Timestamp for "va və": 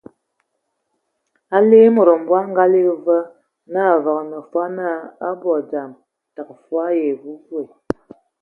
3.05-3.81